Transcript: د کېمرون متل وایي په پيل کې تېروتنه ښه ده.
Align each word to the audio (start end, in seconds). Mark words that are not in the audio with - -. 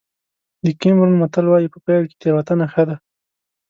د 0.63 0.65
کېمرون 0.79 1.13
متل 1.21 1.45
وایي 1.47 1.67
په 1.73 1.79
پيل 1.85 2.03
کې 2.09 2.15
تېروتنه 2.21 2.65
ښه 2.73 2.83
ده. 2.89 2.95